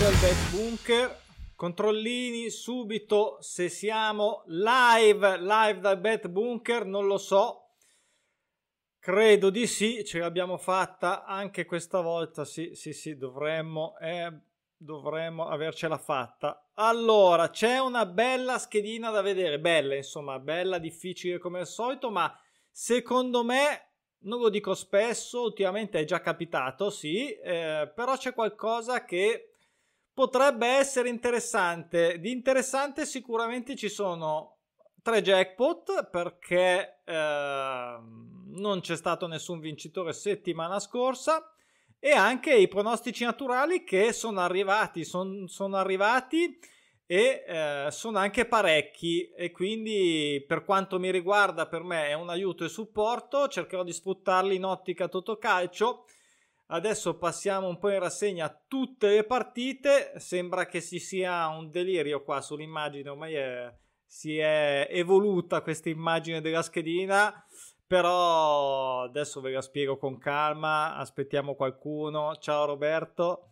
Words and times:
del 0.00 0.16
Bet 0.18 0.50
Bunker. 0.50 1.20
Controllini 1.54 2.48
subito 2.48 3.36
se 3.40 3.68
siamo 3.68 4.44
live, 4.46 5.38
live 5.38 5.78
dal 5.78 5.98
Bet 5.98 6.26
Bunker, 6.28 6.86
non 6.86 7.06
lo 7.06 7.18
so. 7.18 7.74
Credo 8.98 9.50
di 9.50 9.66
sì, 9.66 10.02
ce 10.06 10.20
l'abbiamo 10.20 10.56
fatta 10.56 11.26
anche 11.26 11.66
questa 11.66 12.00
volta. 12.00 12.46
Sì, 12.46 12.74
sì, 12.74 12.94
sì, 12.94 13.18
dovremmo, 13.18 13.98
eh, 13.98 14.32
dovremmo 14.74 15.48
avercela 15.48 15.98
fatta. 15.98 16.70
Allora, 16.76 17.50
c'è 17.50 17.76
una 17.76 18.06
bella 18.06 18.56
schedina 18.56 19.10
da 19.10 19.20
vedere, 19.20 19.60
bella, 19.60 19.94
insomma, 19.94 20.38
bella, 20.38 20.78
difficile 20.78 21.36
come 21.36 21.58
al 21.58 21.66
solito, 21.66 22.10
ma 22.10 22.34
secondo 22.70 23.44
me 23.44 23.90
non 24.20 24.40
lo 24.40 24.48
dico 24.48 24.72
spesso, 24.72 25.42
ultimamente 25.42 26.00
è 26.00 26.04
già 26.04 26.22
capitato, 26.22 26.88
sì, 26.88 27.32
eh, 27.32 27.92
però 27.94 28.16
c'è 28.16 28.32
qualcosa 28.32 29.04
che 29.04 29.49
potrebbe 30.20 30.66
essere 30.66 31.08
interessante. 31.08 32.20
Di 32.20 32.30
interessante 32.30 33.06
sicuramente 33.06 33.74
ci 33.74 33.88
sono 33.88 34.58
tre 35.00 35.22
jackpot 35.22 36.10
perché 36.10 37.00
eh, 37.06 37.98
non 38.04 38.80
c'è 38.82 38.96
stato 38.96 39.26
nessun 39.26 39.60
vincitore 39.60 40.12
settimana 40.12 40.78
scorsa 40.78 41.50
e 41.98 42.10
anche 42.10 42.54
i 42.54 42.68
pronostici 42.68 43.24
naturali 43.24 43.82
che 43.82 44.12
sono 44.12 44.40
arrivati, 44.40 45.06
son, 45.06 45.48
sono 45.48 45.78
arrivati 45.78 46.58
e 47.06 47.44
eh, 47.46 47.86
sono 47.90 48.18
anche 48.18 48.44
parecchi. 48.44 49.30
E 49.34 49.50
quindi 49.50 50.44
per 50.46 50.64
quanto 50.64 50.98
mi 50.98 51.10
riguarda 51.10 51.66
per 51.66 51.82
me 51.82 52.08
è 52.08 52.12
un 52.12 52.28
aiuto 52.28 52.66
e 52.66 52.68
supporto. 52.68 53.48
Cercherò 53.48 53.82
di 53.84 53.92
sfruttarli 53.94 54.54
in 54.54 54.64
ottica 54.66 55.08
Totocalcio 55.08 56.04
adesso 56.70 57.16
passiamo 57.16 57.68
un 57.68 57.78
po' 57.78 57.90
in 57.90 58.00
rassegna 58.00 58.48
tutte 58.66 59.08
le 59.08 59.24
partite. 59.24 60.12
Sembra 60.16 60.66
che 60.66 60.80
si 60.80 60.98
sia 60.98 61.46
un 61.48 61.70
delirio 61.70 62.22
qua 62.22 62.40
sull'immagine 62.40 63.08
ormai 63.08 63.34
è, 63.34 63.72
si 64.04 64.38
è 64.38 64.88
evoluta 64.90 65.62
questa 65.62 65.88
immagine 65.88 66.40
della 66.40 66.62
schedina. 66.62 67.44
Però 67.86 69.02
adesso 69.02 69.40
ve 69.40 69.50
la 69.50 69.62
spiego 69.62 69.96
con 69.96 70.18
calma. 70.18 70.96
Aspettiamo 70.96 71.54
qualcuno. 71.54 72.36
Ciao 72.36 72.64
Roberto. 72.64 73.46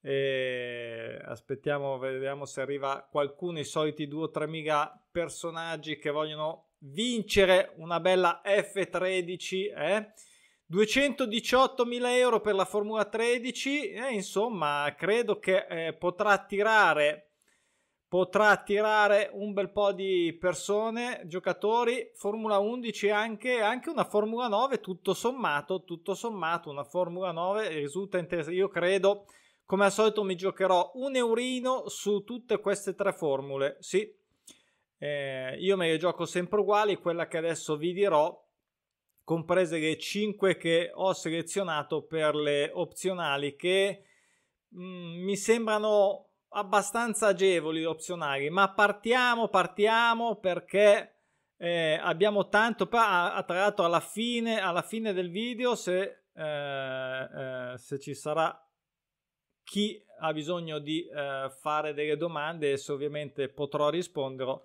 E 0.00 1.20
aspettiamo, 1.24 1.98
vediamo 1.98 2.44
se 2.44 2.60
arriva 2.60 3.06
qualcuno, 3.08 3.60
i 3.60 3.64
soliti 3.64 4.08
2 4.08 4.22
o 4.22 4.30
3 4.30 4.48
mila 4.48 5.00
personaggi 5.10 5.96
che 5.96 6.10
vogliono 6.10 6.70
vincere 6.78 7.72
una 7.76 8.00
bella 8.00 8.40
F13. 8.44 9.72
Eh? 9.76 10.12
218.000 10.72 12.06
euro 12.16 12.40
per 12.40 12.54
la 12.54 12.64
Formula 12.64 13.04
13, 13.04 13.90
eh, 13.90 14.12
insomma, 14.12 14.94
credo 14.96 15.38
che 15.38 15.66
eh, 15.68 15.92
potrà 15.92 16.30
attirare 16.30 17.32
potrà 18.12 18.50
attirare 18.50 19.30
un 19.32 19.54
bel 19.54 19.70
po' 19.70 19.92
di 19.92 20.36
persone, 20.38 21.22
giocatori, 21.24 22.10
Formula 22.12 22.58
11 22.58 23.08
anche, 23.08 23.60
anche 23.62 23.88
una 23.88 24.04
Formula 24.04 24.48
9, 24.48 24.80
tutto 24.80 25.14
sommato, 25.14 25.82
tutto 25.84 26.12
sommato, 26.12 26.68
una 26.68 26.84
Formula 26.84 27.32
9 27.32 27.68
risulta 27.68 28.18
interessante, 28.18 28.58
io 28.58 28.68
credo 28.68 29.24
come 29.64 29.86
al 29.86 29.92
solito 29.92 30.24
mi 30.24 30.36
giocherò 30.36 30.90
un 30.96 31.16
eurino 31.16 31.88
su 31.88 32.22
tutte 32.24 32.60
queste 32.60 32.94
tre 32.94 33.14
formule. 33.14 33.76
Sì, 33.80 34.14
eh, 34.98 35.56
io 35.58 35.76
me 35.78 35.88
le 35.88 35.96
gioco 35.96 36.26
sempre 36.26 36.60
uguali, 36.60 36.96
quella 36.96 37.26
che 37.26 37.38
adesso 37.38 37.78
vi 37.78 37.94
dirò, 37.94 38.38
comprese 39.24 39.78
le 39.78 39.98
5 39.98 40.56
che 40.56 40.90
ho 40.92 41.12
selezionato 41.12 42.02
per 42.02 42.34
le 42.34 42.70
opzionali, 42.72 43.56
che 43.56 44.04
mh, 44.68 44.84
mm, 44.84 45.22
mi 45.22 45.36
sembrano 45.36 46.28
abbastanza 46.50 47.28
agevoli 47.28 47.84
opzionali, 47.84 48.50
ma 48.50 48.72
partiamo, 48.72 49.48
partiamo 49.48 50.36
perché 50.36 51.16
eh, 51.56 51.98
abbiamo 52.02 52.48
tanto, 52.48 52.88
tra 52.88 53.44
l'altro 53.46 53.84
alla 53.84 54.00
fine, 54.00 54.60
alla 54.60 54.82
fine 54.82 55.12
del 55.12 55.30
video 55.30 55.74
se, 55.74 56.24
eh, 56.34 56.42
eh, 56.42 57.78
se 57.78 57.98
ci 57.98 58.14
sarà 58.14 58.56
chi 59.62 60.04
ha 60.20 60.32
bisogno 60.32 60.78
di 60.78 61.06
eh, 61.06 61.50
fare 61.60 61.94
delle 61.94 62.16
domande 62.16 62.76
se 62.76 62.92
ovviamente 62.92 63.48
potrò 63.48 63.88
rispondere 63.90 64.60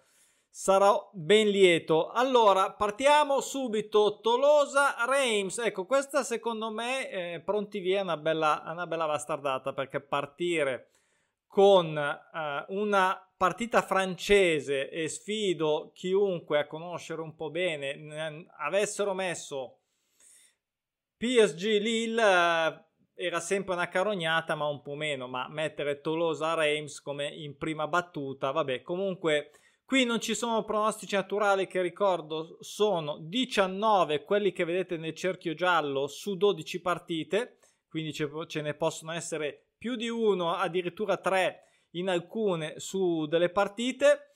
sarò 0.57 1.11
ben 1.13 1.49
lieto. 1.49 2.09
Allora, 2.09 2.71
partiamo 2.71 3.41
subito. 3.41 4.19
Tolosa 4.21 4.95
Reims. 5.07 5.59
Ecco, 5.59 5.85
questa 5.85 6.23
secondo 6.23 6.71
me 6.71 7.11
eh, 7.11 7.41
pronti 7.41 7.77
via 7.77 7.99
è 7.99 8.01
una 8.01 8.17
bella, 8.17 8.63
una 8.65 8.87
bella 8.87 9.05
bastardata 9.05 9.71
perché 9.73 10.01
partire 10.01 10.89
con 11.45 11.95
eh, 11.95 12.65
una 12.69 13.23
partita 13.37 13.83
francese 13.83 14.89
e 14.89 15.07
sfido 15.07 15.91
chiunque 15.93 16.57
a 16.57 16.65
conoscere 16.65 17.21
un 17.21 17.35
po' 17.35 17.51
bene 17.51 18.47
avessero 18.57 19.13
messo 19.13 19.81
PSG 21.17 21.79
Lille 21.79 22.21
eh, 22.23 22.85
era 23.13 23.39
sempre 23.39 23.75
una 23.75 23.87
carognata, 23.87 24.55
ma 24.55 24.65
un 24.65 24.81
po' 24.81 24.95
meno. 24.95 25.27
Ma 25.27 25.47
mettere 25.49 26.01
Tolosa 26.01 26.55
Reims 26.55 26.99
come 26.99 27.27
in 27.27 27.57
prima 27.57 27.87
battuta, 27.87 28.49
vabbè, 28.49 28.81
comunque. 28.81 29.51
Qui 29.87 30.03
non 30.03 30.19
ci 30.19 30.35
sono 30.35 30.65
pronostici 30.65 31.15
naturali 31.15 31.65
che 31.65 31.81
ricordo 31.81 32.57
sono 32.59 33.19
19 33.21 34.25
quelli 34.25 34.51
che 34.51 34.65
vedete 34.65 34.97
nel 34.97 35.15
cerchio 35.15 35.53
giallo 35.53 36.07
su 36.07 36.35
12 36.35 36.81
partite, 36.81 37.59
quindi 37.87 38.11
ce 38.11 38.61
ne 38.61 38.73
possono 38.73 39.13
essere 39.13 39.67
più 39.77 39.95
di 39.95 40.09
uno, 40.09 40.53
addirittura 40.53 41.15
tre 41.15 41.67
in 41.91 42.09
alcune 42.09 42.81
su 42.81 43.27
delle 43.27 43.47
partite. 43.47 44.31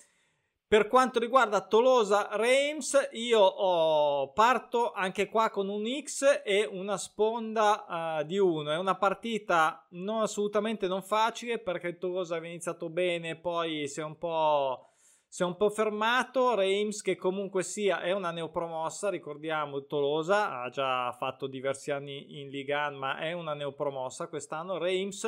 Per 0.65 0.87
quanto 0.87 1.19
riguarda 1.19 1.67
Tolosa 1.67 2.29
Reims, 2.31 3.09
io 3.11 3.41
oh, 3.41 4.31
parto 4.31 4.93
anche 4.93 5.27
qua 5.27 5.49
con 5.49 5.67
un 5.67 5.83
X 6.01 6.43
e 6.45 6.65
una 6.65 6.95
sponda 6.95 8.19
uh, 8.21 8.23
di 8.23 8.37
1. 8.37 8.71
È 8.71 8.77
una 8.77 8.95
partita 8.95 9.85
non 9.89 10.21
assolutamente 10.21 10.87
non 10.87 11.03
facile 11.03 11.59
perché 11.59 11.97
Tolosa 11.97 12.35
aveva 12.35 12.53
iniziato 12.53 12.89
bene, 12.89 13.35
poi 13.35 13.89
si 13.89 13.99
è 13.99 14.03
un 14.03 14.17
po', 14.17 14.90
si 15.31 15.43
è 15.43 15.45
un 15.45 15.55
po 15.55 15.69
fermato. 15.69 16.55
Reims, 16.55 17.01
che 17.01 17.15
comunque 17.15 17.63
sia, 17.63 18.01
è 18.01 18.11
una 18.11 18.31
neopromossa. 18.31 19.09
Ricordiamo, 19.09 19.85
Tolosa 19.85 20.61
ha 20.61 20.69
già 20.69 21.09
fatto 21.13 21.47
diversi 21.47 21.89
anni 21.89 22.41
in 22.41 22.49
Liga, 22.49 22.89
ma 22.89 23.17
è 23.17 23.31
una 23.31 23.53
neopromossa 23.53 24.27
quest'anno. 24.27 24.77
Reims 24.77 25.25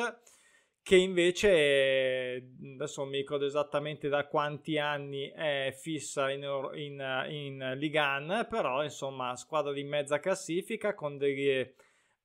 che 0.82 0.98
invece 0.98 2.52
adesso 2.74 3.00
non 3.00 3.12
mi 3.12 3.20
ricordo 3.20 3.46
esattamente 3.46 4.10
da 4.10 4.28
quanti 4.28 4.78
anni 4.78 5.30
è 5.30 5.74
fissa 5.74 6.30
in, 6.30 6.44
in, 6.74 7.26
in 7.30 7.74
Ligan, 7.78 8.46
però 8.50 8.84
insomma 8.84 9.38
squadra 9.38 9.72
di 9.72 9.86
mezza 9.86 10.20
classifica 10.20 10.94
con 10.94 11.18
delle 11.18 11.76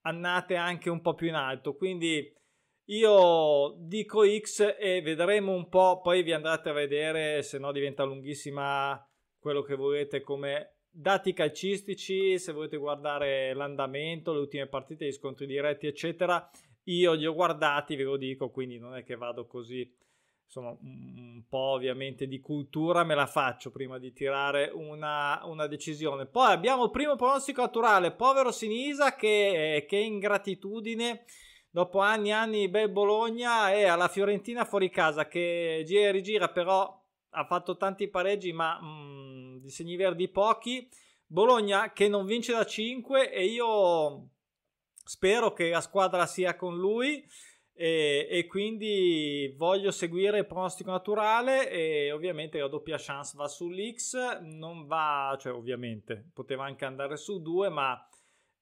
annate 0.01 0.57
anche 0.57 0.91
un 0.91 1.01
po' 1.01 1.15
più 1.15 1.29
in 1.29 1.35
alto, 1.35 1.77
quindi 1.77 2.29
io 2.91 3.75
dico 3.79 4.23
X 4.25 4.77
e 4.79 5.01
vedremo 5.03 5.53
un 5.53 5.69
po', 5.69 6.01
poi 6.03 6.23
vi 6.23 6.33
andate 6.33 6.69
a 6.69 6.73
vedere, 6.73 7.43
se 7.43 7.59
no 7.59 7.73
diventa 7.73 8.05
lunghissima 8.05 9.03
quello 9.39 9.63
che 9.63 9.75
volete 9.75 10.21
come 10.21 10.77
dati 10.91 11.33
calcistici, 11.33 12.39
se 12.39 12.53
volete 12.53 12.77
guardare 12.77 13.53
l'andamento, 13.55 14.33
le 14.33 14.41
ultime 14.41 14.67
partite, 14.67 15.07
gli 15.07 15.13
scontri 15.13 15.47
diretti, 15.47 15.87
eccetera 15.87 16.51
io 16.85 17.13
li 17.13 17.27
ho 17.27 17.35
guardati, 17.35 17.97
ve 17.97 18.05
lo 18.05 18.17
dico, 18.17 18.51
quindi 18.51 18.79
non 18.79 18.97
è 18.97 19.05
che 19.05 19.17
vado 19.17 19.47
così, 19.47 19.95
insomma, 20.45 20.75
un 20.81 21.43
po' 21.49 21.59
ovviamente 21.59 22.27
di 22.27 22.41
cultura 22.41 23.05
me 23.05 23.15
la 23.15 23.27
faccio 23.27 23.71
prima 23.71 23.99
di 23.99 24.13
tirare 24.13 24.71
una, 24.73 25.43
una 25.45 25.67
decisione. 25.67 26.27
Poi 26.27 26.51
abbiamo 26.51 26.85
il 26.85 26.91
primo 26.91 27.17
pronostico 27.17 27.61
naturale, 27.61 28.13
povero 28.13 28.51
Sinisa 28.51 29.15
che, 29.15 29.85
che 29.87 29.97
ingratitudine 29.99 31.25
dopo 31.71 31.99
anni 32.01 32.29
e 32.29 32.33
anni 32.33 32.69
bel 32.69 32.91
Bologna 32.91 33.73
e 33.73 33.85
alla 33.85 34.09
Fiorentina 34.09 34.65
fuori 34.65 34.91
casa 34.91 35.27
che 35.29 35.83
gira 35.87 36.09
e 36.09 36.11
rigira 36.11 36.49
però 36.49 36.99
ha 37.31 37.45
fatto 37.45 37.77
tanti 37.77 38.09
pareggi 38.09 38.53
ma 38.53 38.81
mh, 38.81 39.61
di 39.61 39.71
segni 39.71 39.97
verdi 39.97 40.29
pochi. 40.29 40.89
Bologna 41.27 41.93
che 41.93 42.09
non 42.09 42.25
vince 42.25 42.53
da 42.53 42.65
5 42.65 43.31
e 43.31 43.45
io 43.45 44.29
spero 45.05 45.53
che 45.53 45.69
la 45.69 45.83
squadra 45.83 46.25
sia 46.27 46.57
con 46.57 46.77
lui 46.77 47.23
e, 47.81 48.27
e, 48.29 48.47
quindi 48.47 49.55
voglio 49.57 49.93
seguire 49.93 50.39
il 50.39 50.47
pronostico 50.47 50.91
naturale 50.91 51.71
e 51.71 52.11
ovviamente 52.11 52.59
la 52.59 52.67
doppia 52.67 52.97
chance 52.99 53.37
va 53.37 53.47
sull'X, 53.47 54.41
non 54.41 54.87
va, 54.87 55.37
cioè 55.39 55.53
ovviamente 55.53 56.29
poteva 56.35 56.65
anche 56.65 56.85
andare 56.85 57.17
su 57.17 57.41
2 57.41 57.69
ma 57.69 58.09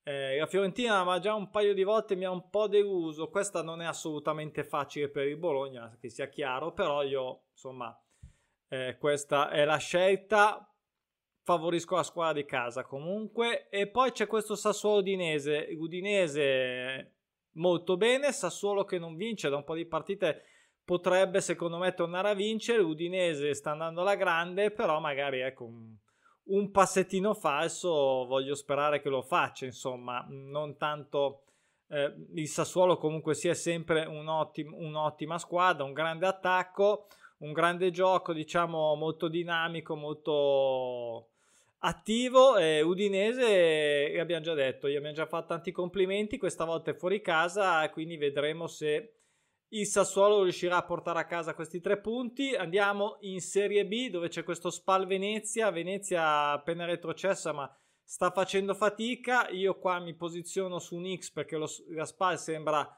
eh, 0.08 0.37
la 0.37 0.47
Fiorentina 0.47 1.03
ma 1.03 1.19
già 1.19 1.35
un 1.35 1.50
paio 1.50 1.75
di 1.75 1.82
volte 1.82 2.14
mi 2.14 2.25
ha 2.25 2.31
un 2.31 2.49
po' 2.49 2.69
deluso, 2.69 3.29
questa 3.29 3.61
non 3.61 3.82
è 3.82 3.87
assolutamente 3.87 4.62
facile 4.62 5.08
per 5.08 5.26
il 5.26 5.37
Bologna, 5.37 5.97
che 6.00 6.08
sia 6.11 6.29
chiaro, 6.29 6.73
però 6.73 7.03
io 7.03 7.47
insomma 7.50 8.00
eh, 8.69 8.97
questa 9.00 9.50
è 9.50 9.64
la 9.64 9.79
scelta, 9.79 10.73
favorisco 11.43 11.97
la 11.97 12.05
squadra 12.05 12.35
di 12.35 12.44
casa 12.44 12.85
comunque. 12.85 13.69
E 13.69 13.88
poi 13.88 14.12
c'è 14.12 14.29
questo 14.29 14.55
Sassuolo 14.55 14.99
Udinese. 14.99 15.69
Udinese 15.76 17.14
molto 17.55 17.97
bene, 17.97 18.31
Sassuolo 18.31 18.85
che 18.85 18.99
non 18.99 19.17
vince 19.17 19.49
da 19.49 19.56
un 19.56 19.64
po' 19.64 19.75
di 19.75 19.87
partite 19.87 20.44
potrebbe 20.85 21.41
secondo 21.41 21.79
me 21.79 21.94
tornare 21.94 22.31
a 22.31 22.35
vincere. 22.35 22.81
Udinese 22.81 23.55
sta 23.55 23.73
andando 23.73 24.03
alla 24.03 24.14
grande, 24.14 24.70
però 24.70 25.00
magari 25.00 25.41
ecco 25.41 25.64
un, 25.64 25.97
un 26.46 26.70
passettino 26.70 27.34
falso 27.34 27.90
voglio 28.26 28.54
sperare 28.54 29.00
che 29.00 29.08
lo 29.08 29.22
faccia, 29.22 29.64
insomma, 29.64 30.25
non 30.28 30.76
tanto 30.76 31.43
eh, 31.88 32.12
il 32.34 32.48
Sassuolo 32.48 32.96
comunque 32.96 33.34
sia 33.34 33.54
sempre 33.54 34.04
un'ottima, 34.04 34.76
un'ottima 34.76 35.38
squadra, 35.38 35.84
un 35.84 35.93
grande 35.93 36.26
attacco, 36.26 37.06
un 37.38 37.52
grande 37.52 37.90
gioco, 37.90 38.32
diciamo 38.32 38.94
molto 38.94 39.28
dinamico, 39.28 39.96
molto 39.96 41.28
attivo. 41.78 42.56
Eh, 42.56 42.81
Udinese, 42.81 44.16
abbiamo 44.19 44.44
già 44.44 44.54
detto, 44.54 44.88
gli 44.88 44.96
abbiamo 44.96 45.14
già 45.14 45.26
fatto 45.26 45.48
tanti 45.48 45.72
complimenti, 45.72 46.38
questa 46.38 46.64
volta 46.64 46.90
è 46.90 46.94
fuori 46.94 47.20
casa, 47.20 47.88
quindi 47.90 48.16
vedremo 48.16 48.66
se 48.66 49.16
il 49.71 49.87
Sassuolo 49.87 50.43
riuscirà 50.43 50.77
a 50.77 50.85
portare 50.85 51.19
a 51.19 51.27
casa 51.27 51.55
questi 51.55 51.81
tre 51.81 51.99
punti. 51.99 52.55
Andiamo 52.55 53.17
in 53.21 53.41
Serie 53.41 53.87
B 53.87 54.11
dove 54.11 54.29
c'è 54.29 54.45
questo 54.45 54.71
Spal 54.71 55.07
Venezia, 55.07 55.71
Venezia 55.71 56.51
appena 56.51 56.85
retrocessa 56.85 57.53
ma 57.53 57.71
sta 58.03 58.31
facendo 58.31 58.75
fatica. 58.75 59.49
Io 59.51 59.79
qua 59.79 59.99
mi 59.99 60.15
posiziono 60.15 60.79
su 60.79 60.97
un 60.97 61.17
X 61.17 61.33
perché 61.33 61.57
lo, 61.57 61.67
la 61.89 62.05
Spal 62.05 62.39
sembra 62.39 62.89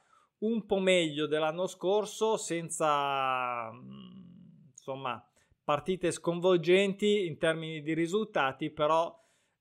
un 0.40 0.66
po' 0.66 0.78
meglio 0.78 1.26
dell'anno 1.26 1.66
scorso, 1.66 2.36
senza 2.36 3.70
mm, 3.72 4.68
insomma 4.70 5.22
partite 5.64 6.12
sconvolgenti 6.12 7.26
in 7.26 7.38
termini 7.38 7.82
di 7.82 7.94
risultati, 7.94 8.70
però 8.70 9.14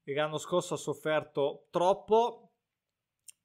l'anno 0.03 0.37
scorso 0.37 0.75
ha 0.75 0.77
sofferto 0.77 1.67
troppo 1.69 2.46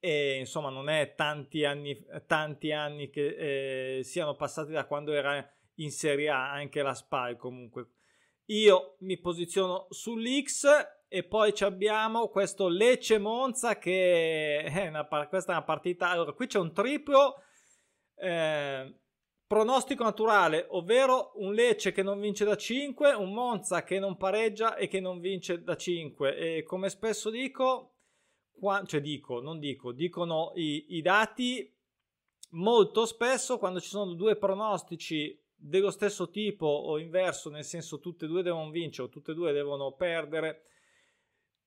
e 0.05 0.35
insomma 0.37 0.69
non 0.69 0.89
è 0.89 1.15
tanti 1.15 1.63
anni, 1.63 2.05
tanti 2.27 2.73
anni 2.73 3.09
che 3.09 3.99
eh, 3.99 4.03
siano 4.03 4.35
passati 4.35 4.73
da 4.73 4.85
quando 4.85 5.13
era 5.13 5.49
in 5.75 5.91
Serie 5.91 6.27
A 6.27 6.51
anche 6.51 6.81
la 6.81 6.93
SPAL 6.93 7.37
comunque. 7.37 7.87
Io 8.47 8.97
mi 8.99 9.17
posiziono 9.17 9.87
sull'X 9.89 10.65
e 11.07 11.23
poi 11.23 11.53
abbiamo 11.61 12.27
questo 12.27 12.67
Lecce 12.67 13.17
Monza 13.17 13.77
che 13.77 14.63
è 14.63 14.87
una, 14.89 15.07
questa 15.29 15.53
è 15.53 15.55
una 15.55 15.63
partita 15.63 16.09
allora 16.09 16.33
qui 16.33 16.47
c'è 16.47 16.59
un 16.59 16.73
triplo 16.73 17.35
eh, 18.15 18.99
pronostico 19.47 20.03
naturale 20.03 20.65
ovvero 20.71 21.31
un 21.35 21.53
Lecce 21.53 21.93
che 21.93 22.03
non 22.03 22.19
vince 22.19 22.43
da 22.43 22.57
5 22.57 23.13
un 23.13 23.31
Monza 23.31 23.83
che 23.83 23.99
non 23.99 24.17
pareggia 24.17 24.75
e 24.75 24.89
che 24.89 24.99
non 24.99 25.21
vince 25.21 25.63
da 25.63 25.77
5 25.77 26.35
e 26.35 26.63
come 26.63 26.89
spesso 26.89 27.29
dico 27.29 27.92
qua, 28.63 28.81
cioè 28.85 29.01
dico 29.01 29.41
non 29.41 29.59
dico 29.59 29.91
dicono 29.91 30.53
i, 30.55 30.95
i 30.95 31.01
dati 31.01 31.69
molto 32.51 33.05
spesso 33.05 33.57
quando 33.57 33.81
ci 33.81 33.89
sono 33.89 34.13
due 34.13 34.37
pronostici 34.37 35.37
dello 35.53 35.91
stesso 35.91 36.29
tipo 36.29 36.65
o 36.65 36.97
inverso 36.97 37.49
nel 37.49 37.65
senso 37.65 37.99
tutte 37.99 38.23
e 38.23 38.27
due 38.29 38.41
devono 38.41 38.69
vincere 38.69 39.07
o 39.07 39.09
tutte 39.09 39.31
e 39.31 39.33
due 39.33 39.51
devono 39.51 39.91
perdere 39.91 40.67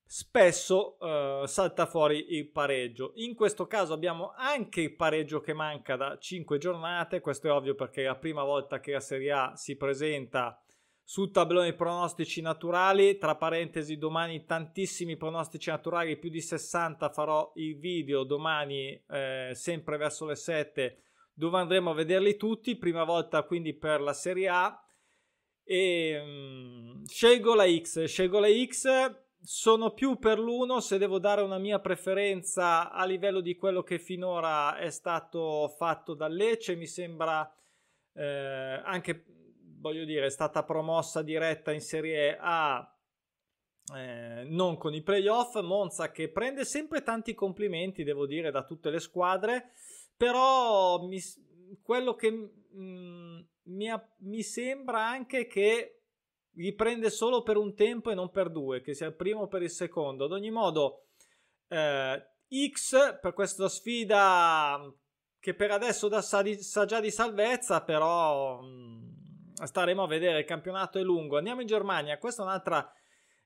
spesso 0.07 0.97
uh, 1.01 1.45
salta 1.47 1.85
fuori 1.85 2.35
il 2.35 2.49
pareggio. 2.49 3.13
In 3.17 3.35
questo 3.35 3.67
caso 3.67 3.93
abbiamo 3.93 4.33
anche 4.35 4.81
il 4.81 4.95
pareggio 4.95 5.41
che 5.41 5.53
manca 5.53 5.97
da 5.97 6.17
5 6.17 6.59
giornate, 6.59 7.21
questo 7.21 7.49
è 7.49 7.51
ovvio 7.51 7.75
perché 7.75 8.03
è 8.03 8.07
la 8.07 8.15
prima 8.15 8.45
volta 8.45 8.79
che 8.79 8.93
la 8.93 9.01
Serie 9.01 9.33
A 9.33 9.57
si 9.57 9.77
presenta 9.77 10.59
sul 11.09 11.31
tabellone 11.31 11.73
pronostici 11.75 12.41
naturali, 12.41 13.17
tra 13.17 13.37
parentesi 13.37 13.97
domani 13.97 14.45
tantissimi 14.45 15.17
pronostici 15.17 15.71
naturali, 15.71 16.19
più 16.19 16.31
di 16.31 16.41
60 16.41 17.11
farò 17.11 17.53
il 17.55 17.79
video 17.79 18.25
domani 18.25 19.01
eh, 19.09 19.53
sempre 19.55 19.99
verso 19.99 20.27
le 20.27 20.35
7 20.35 21.03
dove 21.33 21.59
andremo 21.59 21.91
a 21.91 21.95
vederli 21.95 22.37
tutti, 22.37 22.75
prima 22.77 23.05
volta 23.05 23.45
quindi 23.45 23.73
per 23.75 24.01
la 24.01 24.15
Serie 24.15 24.49
A. 24.49 24.83
E 25.63 26.21
um, 26.21 27.05
scelgo 27.05 27.55
la 27.55 27.67
X, 27.69 28.05
scelgo 28.05 28.41
la 28.41 28.49
X. 28.49 29.25
Sono 29.39 29.93
più 29.93 30.19
per 30.19 30.41
l'uno 30.41 30.81
se 30.81 30.99
devo 30.99 31.21
dare 31.21 31.43
una 31.43 31.59
mia 31.59 31.79
preferenza 31.79 32.91
a 32.91 33.05
livello 33.05 33.41
di 33.41 33.55
quello 33.55 33.83
che 33.83 34.01
finora 34.01 34.77
è 34.77 34.91
stato 34.91 35.73
fatto 35.77 36.15
da 36.15 36.27
Lecce. 36.27 36.75
Mi 36.75 36.87
sembra 36.87 37.49
eh, 38.15 38.81
anche, 38.83 39.25
voglio 39.87 40.05
dire, 40.05 40.27
è 40.27 40.31
stata 40.31 40.65
promossa 40.65 41.23
diretta 41.23 41.73
in 41.73 41.81
Serie 41.81 42.37
A. 42.41 42.91
Eh, 43.95 44.43
non 44.45 44.77
con 44.79 44.95
i 44.95 45.03
playoff, 45.03 45.61
Monza 45.61 46.11
che 46.11 46.29
prende 46.29 46.65
sempre 46.65 47.03
tanti 47.03 47.35
complimenti, 47.35 48.03
devo 48.03 48.27
dire, 48.27 48.51
da 48.51 48.65
tutte 48.65 48.91
le 48.91 48.99
squadre, 48.99 49.71
però 50.17 51.07
mi, 51.07 51.21
quello 51.83 52.15
che 52.15 52.31
mh, 52.31 52.51
mm, 52.77 53.41
mi, 53.65 53.87
mi 54.19 54.43
sembra 54.43 55.07
anche 55.07 55.47
che 55.47 56.01
li 56.57 56.75
prende 56.75 57.11
solo 57.11 57.43
per 57.43 57.57
un 57.57 57.75
tempo 57.77 58.11
e 58.11 58.15
non 58.15 58.31
per 58.31 58.51
due, 58.51 58.81
che 58.81 58.95
sia 58.95 59.07
il 59.07 59.15
primo 59.15 59.43
o 59.43 59.47
per 59.47 59.63
il 59.63 59.71
secondo. 59.71 60.25
Ad 60.25 60.33
ogni 60.33 60.51
modo, 60.51 61.07
eh, 61.69 62.27
X 62.73 63.21
per 63.21 63.33
questa 63.35 63.69
sfida 63.69 64.93
che 65.39 65.55
per 65.55 65.71
adesso 65.71 66.09
da, 66.09 66.23
sa, 66.23 66.43
di, 66.43 66.57
sa 66.57 66.87
già 66.87 66.99
di 66.99 67.13
salvezza, 67.13 67.83
però 67.83 68.61
mh, 68.61 68.67
mm, 68.67 69.16
staremo 69.65 70.03
a 70.03 70.07
vedere. 70.07 70.41
Il 70.41 70.45
campionato 70.45 70.99
è 70.99 71.03
lungo. 71.03 71.39
Andiamo 71.39 71.61
in 71.61 71.67
Germania. 71.67 72.19
Questa 72.19 72.43
è 72.43 72.45
un'altra, 72.45 72.93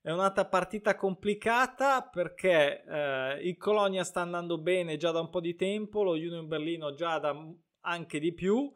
è 0.01 0.11
un'altra 0.11 0.47
partita 0.47 0.95
complicata 0.95 2.03
perché 2.03 2.85
eh, 2.85 3.39
il 3.43 3.57
Colonia 3.57 4.05
sta 4.05 4.21
andando 4.21 4.59
bene 4.59 4.97
già 4.97 5.11
da 5.11 5.21
un 5.21 5.31
po' 5.31 5.41
di 5.41 5.55
tempo, 5.55 6.03
lo 6.03 6.13
Union 6.13 6.47
Berlino 6.49 6.95
già 6.95 7.19
da 7.19 7.35
anche 7.83 8.19
di 8.19 8.35
più 8.35 8.71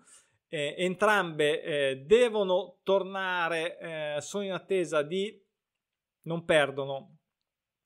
eh, 0.54 0.74
entrambe 0.78 1.62
eh, 1.62 1.96
devono 1.96 2.78
tornare, 2.84 3.78
eh, 4.16 4.20
sono 4.20 4.44
in 4.44 4.52
attesa 4.52 5.02
di, 5.02 5.36
non 6.22 6.44
perdono, 6.44 7.16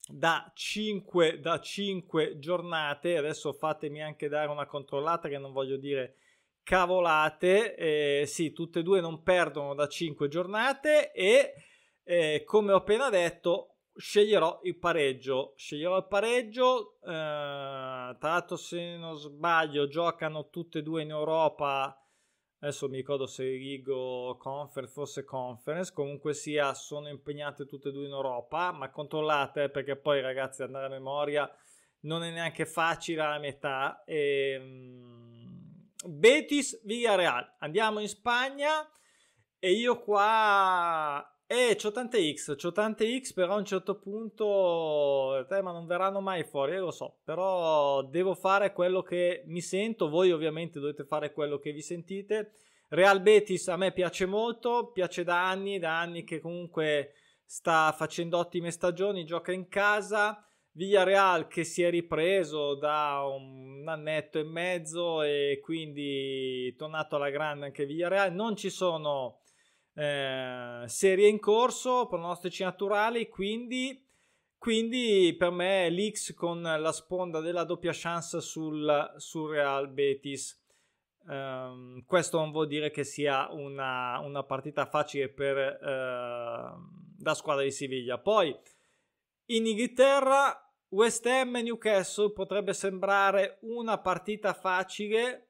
da 0.07 0.51
5, 0.53 1.39
da 1.39 1.59
5 1.59 2.37
giornate, 2.37 3.17
adesso 3.17 3.53
fatemi 3.53 4.03
anche 4.03 4.27
dare 4.27 4.49
una 4.49 4.67
controllata 4.67 5.27
che 5.27 5.39
non 5.39 5.51
voglio 5.51 5.77
dire 5.77 6.17
cavolate, 6.69 7.75
eh, 7.75 8.25
sì, 8.27 8.53
tutte 8.53 8.79
e 8.79 8.83
due 8.83 9.01
non 9.01 9.23
perdono 9.23 9.73
da 9.73 9.87
5 9.87 10.27
giornate 10.27 11.11
e 11.11 11.55
eh, 12.03 12.43
come 12.45 12.73
ho 12.73 12.75
appena 12.75 13.09
detto 13.09 13.77
sceglierò 13.95 14.59
il 14.61 14.77
pareggio, 14.77 15.55
sceglierò 15.57 15.97
il 15.97 16.05
pareggio, 16.07 16.99
eh, 17.01 17.07
tra 17.09 18.17
l'altro 18.19 18.55
se 18.55 18.97
non 18.97 19.17
sbaglio 19.17 19.87
giocano 19.87 20.49
tutte 20.49 20.77
e 20.77 20.83
due 20.83 21.01
in 21.01 21.09
Europa 21.09 21.99
adesso 22.59 22.87
mi 22.87 22.97
ricordo 22.97 23.25
se 23.25 23.45
Rigo 23.45 24.37
Conference, 24.37 24.93
forse 24.93 25.23
Conference, 25.23 25.91
comunque 25.91 26.35
sia 26.35 26.75
sono 26.75 27.09
impegnate 27.09 27.65
tutte 27.65 27.89
e 27.89 27.91
due 27.91 28.05
in 28.05 28.11
Europa, 28.11 28.71
ma 28.71 28.91
controllate 28.91 29.69
perché 29.69 29.95
poi 29.95 30.21
ragazzi 30.21 30.61
andare 30.61 30.85
a 30.85 30.89
memoria 30.89 31.51
non 32.01 32.21
è 32.21 32.29
neanche 32.29 32.67
facile 32.67 33.21
alla 33.21 33.39
metà. 33.39 34.03
E, 34.03 34.57
um, 34.59 35.28
Betis 36.05 36.81
Villarreal, 36.83 37.55
andiamo 37.59 37.99
in 37.99 38.07
Spagna 38.07 38.89
e 39.59 39.71
io 39.71 40.01
qua 40.01 41.29
eh, 41.45 41.75
c'ho 41.75 41.91
tante 41.91 42.33
X, 42.33 42.55
c'ho 42.55 42.71
tante 42.71 43.19
X, 43.19 43.33
però 43.33 43.55
a 43.55 43.57
un 43.57 43.65
certo 43.65 43.97
punto, 43.97 45.45
eh, 45.45 45.61
ma 45.61 45.71
non 45.71 45.87
verranno 45.87 46.21
mai 46.21 46.43
fuori, 46.43 46.73
eh, 46.73 46.77
lo 46.77 46.91
so, 46.91 47.19
però 47.23 48.03
devo 48.03 48.35
fare 48.35 48.71
quello 48.71 49.01
che 49.01 49.43
mi 49.47 49.59
sento, 49.59 50.09
voi 50.09 50.31
ovviamente 50.31 50.79
dovete 50.79 51.03
fare 51.05 51.33
quello 51.33 51.57
che 51.57 51.71
vi 51.71 51.81
sentite. 51.81 52.51
Real 52.89 53.21
Betis 53.21 53.67
a 53.67 53.77
me 53.77 53.91
piace 53.91 54.25
molto, 54.25 54.91
piace 54.91 55.23
da 55.23 55.47
anni, 55.47 55.79
da 55.79 55.99
anni 55.99 56.23
che 56.23 56.39
comunque 56.39 57.13
sta 57.43 57.91
facendo 57.97 58.37
ottime 58.37 58.71
stagioni, 58.71 59.25
gioca 59.25 59.51
in 59.51 59.67
casa. 59.67 60.48
Villarreal 60.79 61.49
che 61.49 61.65
si 61.65 61.83
è 61.83 61.89
ripreso 61.89 62.73
da 62.75 63.21
un 63.25 63.83
annetto 63.85 64.39
e 64.39 64.45
mezzo 64.45 65.21
e 65.21 65.59
quindi 65.61 66.73
tornato 66.77 67.17
alla 67.17 67.29
grande 67.29 67.65
anche 67.65 67.85
Villarreal. 67.85 68.33
Non 68.33 68.55
ci 68.55 68.69
sono 68.69 69.41
eh, 69.93 70.83
serie 70.85 71.27
in 71.27 71.37
corso, 71.37 72.07
pronostici 72.07 72.63
naturali, 72.63 73.27
quindi, 73.27 74.07
quindi 74.57 75.35
per 75.37 75.51
me 75.51 75.89
l'X 75.89 76.33
con 76.33 76.61
la 76.61 76.91
sponda 76.93 77.41
della 77.41 77.65
doppia 77.65 77.91
chance 77.93 78.39
sul, 78.39 79.15
sul 79.17 79.49
Real 79.49 79.89
Betis. 79.89 80.57
Um, 81.25 82.05
questo 82.05 82.37
non 82.37 82.51
vuol 82.51 82.67
dire 82.67 82.89
che 82.89 83.03
sia 83.03 83.49
una, 83.51 84.17
una 84.19 84.43
partita 84.43 84.85
facile 84.85 85.27
per 85.27 85.57
uh, 85.57 87.21
la 87.21 87.33
squadra 87.33 87.63
di 87.63 87.71
Siviglia. 87.71 88.17
Poi 88.17 88.57
in 89.47 89.65
Inghilterra 89.65 90.63
West 90.89 91.25
Ham 91.25 91.55
e 91.55 91.61
Newcastle 91.61 92.31
potrebbe 92.31 92.73
sembrare 92.73 93.57
una 93.61 93.99
partita 93.99 94.53
facile 94.53 95.49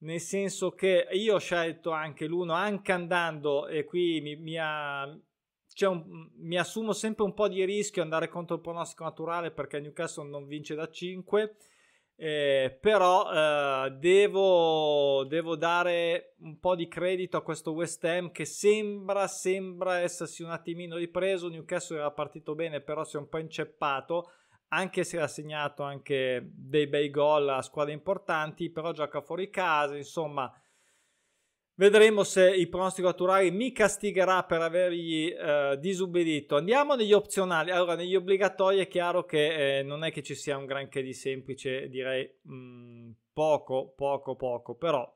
nel 0.00 0.20
senso 0.20 0.72
che 0.72 1.08
io 1.12 1.34
ho 1.34 1.38
scelto 1.38 1.90
anche 1.90 2.26
l'uno, 2.26 2.54
anche 2.54 2.92
andando, 2.92 3.66
e 3.66 3.84
qui 3.84 4.20
mi, 4.20 4.36
mi, 4.36 4.56
ha, 4.58 5.06
cioè 5.74 5.88
un, 5.90 6.30
mi 6.36 6.56
assumo 6.56 6.92
sempre 6.92 7.24
un 7.24 7.34
po' 7.34 7.48
di 7.48 7.64
rischio 7.64 8.02
andare 8.02 8.28
contro 8.28 8.56
il 8.56 8.62
pronostico 8.62 9.04
naturale 9.04 9.50
perché 9.50 9.80
Newcastle 9.80 10.28
non 10.28 10.46
vince 10.46 10.74
da 10.74 10.88
5. 10.88 11.54
Eh, 12.22 12.76
però 12.78 13.32
eh, 13.32 13.92
devo, 13.92 15.24
devo, 15.26 15.56
dare 15.56 16.34
un 16.40 16.60
po' 16.60 16.74
di 16.74 16.86
credito 16.86 17.38
a 17.38 17.42
questo 17.42 17.72
West 17.72 18.04
Ham 18.04 18.30
che 18.30 18.44
sembra, 18.44 19.26
sembra 19.26 20.00
essersi 20.00 20.42
un 20.42 20.50
attimino 20.50 20.96
ripreso. 20.96 21.48
Newcastle 21.48 21.96
era 21.96 22.10
partito 22.10 22.54
bene, 22.54 22.82
però 22.82 23.04
si 23.04 23.16
è 23.16 23.18
un 23.18 23.30
po' 23.30 23.38
inceppato, 23.38 24.32
anche 24.68 25.02
se 25.02 25.18
ha 25.18 25.26
segnato 25.26 25.82
anche 25.82 26.46
dei 26.52 26.86
bei 26.88 27.08
gol 27.08 27.48
a 27.48 27.62
squadre 27.62 27.94
importanti, 27.94 28.68
però 28.68 28.92
gioca 28.92 29.22
fuori 29.22 29.48
casa, 29.48 29.96
insomma 29.96 30.52
Vedremo 31.80 32.24
se 32.24 32.46
il 32.46 32.68
pronostico 32.68 33.06
naturale 33.06 33.50
mi 33.50 33.72
castigherà 33.72 34.44
per 34.44 34.60
avergli 34.60 35.28
eh, 35.28 35.78
disubbidito. 35.80 36.56
Andiamo 36.56 36.94
negli 36.94 37.14
opzionali. 37.14 37.70
Allora, 37.70 37.94
negli 37.94 38.14
obbligatori 38.14 38.80
è 38.80 38.86
chiaro 38.86 39.24
che 39.24 39.78
eh, 39.78 39.82
non 39.82 40.04
è 40.04 40.12
che 40.12 40.22
ci 40.22 40.34
sia 40.34 40.58
un 40.58 40.66
granché 40.66 41.00
di 41.00 41.14
semplice, 41.14 41.88
direi 41.88 42.30
mh, 42.42 42.54
mm, 42.54 43.10
poco, 43.32 43.94
poco, 43.96 44.36
poco, 44.36 44.74
però 44.74 45.10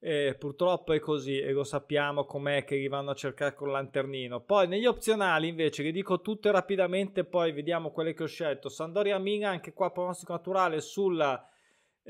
eh, 0.00 0.36
purtroppo 0.38 0.92
è 0.92 0.98
così 0.98 1.38
e 1.38 1.50
lo 1.50 1.64
sappiamo 1.64 2.26
com'è 2.26 2.64
che 2.64 2.76
li 2.76 2.88
vanno 2.88 3.12
a 3.12 3.14
cercare 3.14 3.54
con 3.54 3.70
lanternino. 3.70 4.42
Poi 4.42 4.68
negli 4.68 4.84
opzionali 4.84 5.48
invece, 5.48 5.82
che 5.82 5.92
dico 5.92 6.20
tutte 6.20 6.50
rapidamente, 6.50 7.24
poi 7.24 7.52
vediamo 7.52 7.90
quelle 7.90 8.12
che 8.12 8.24
ho 8.24 8.26
scelto. 8.26 8.68
Sandoria 8.68 9.16
Mina, 9.16 9.48
anche 9.48 9.72
qua 9.72 9.90
pronostico 9.90 10.34
naturale 10.34 10.82
sulla 10.82 11.49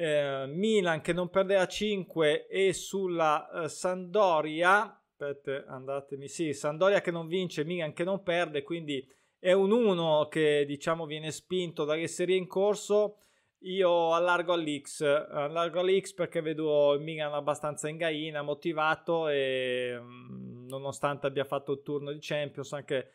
eh, 0.00 0.47
Milan 0.47 1.02
che 1.02 1.12
non 1.12 1.28
perde 1.28 1.57
a 1.57 1.66
5 1.66 2.47
e 2.47 2.73
sulla 2.73 3.64
eh, 3.64 3.69
Sandoria, 3.69 4.99
aspetta, 5.11 5.66
andatemi, 5.66 6.26
sì, 6.26 6.54
Sandoria 6.54 7.02
che 7.02 7.11
non 7.11 7.26
vince, 7.26 7.64
Milan 7.64 7.92
che 7.92 8.02
non 8.02 8.23
perde, 8.23 8.62
quindi 8.62 9.07
è 9.38 9.52
un 9.52 9.71
1 9.73 10.28
che 10.30 10.64
diciamo 10.66 11.04
viene 11.04 11.30
spinto 11.30 11.85
dalle 11.85 12.09
serie 12.09 12.37
in 12.37 12.47
corso. 12.47 13.19
Io 13.64 14.14
allargo 14.14 14.54
all'X, 14.54 15.02
allargo 15.02 15.80
all'X 15.80 16.14
perché 16.14 16.40
vedo 16.40 16.95
il 16.95 17.02
Milan 17.02 17.35
abbastanza 17.35 17.87
in 17.90 17.99
gaina, 17.99 18.40
motivato 18.40 19.28
e 19.28 19.99
mm, 20.00 20.66
nonostante 20.66 21.26
abbia 21.26 21.45
fatto 21.45 21.73
il 21.73 21.83
turno 21.83 22.11
di 22.11 22.21
Champions 22.23 22.73
anche 22.73 23.11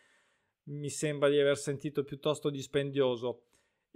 mi 0.65 0.89
sembra 0.89 1.29
di 1.29 1.39
aver 1.39 1.57
sentito 1.57 2.03
piuttosto 2.03 2.51
dispendioso. 2.51 3.45